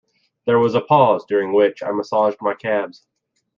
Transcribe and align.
There 0.47 0.57
was 0.57 0.73
a 0.73 0.81
pause, 0.81 1.25
during 1.27 1.53
which 1.53 1.83
I 1.83 1.91
massaged 1.91 2.37
my 2.41 2.55
calves. 2.55 3.05